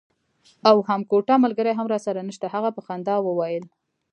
[0.69, 2.47] او هم کوټه ملګری هم راسره نشته.
[2.55, 3.63] هغه په خندا وویل.